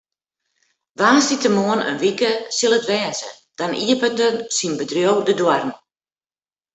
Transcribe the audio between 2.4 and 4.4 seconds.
sil it wêze, dan iepenet